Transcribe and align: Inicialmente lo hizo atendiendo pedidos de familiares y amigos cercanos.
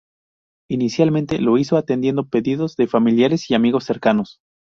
Inicialmente 0.67 1.37
lo 1.37 1.59
hizo 1.59 1.77
atendiendo 1.77 2.27
pedidos 2.27 2.75
de 2.75 2.87
familiares 2.87 3.51
y 3.51 3.53
amigos 3.53 3.83
cercanos. 3.83 4.39